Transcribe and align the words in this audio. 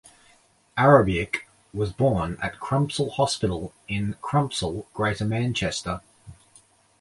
Arobieke 0.79 1.41
was 1.75 1.93
born 1.93 2.35
at 2.41 2.57
Crumpsall 2.59 3.11
Hospital 3.11 3.71
in 3.87 4.15
Crumpsall, 4.23 4.87
Greater 4.95 5.25
Manchester. 5.25 6.01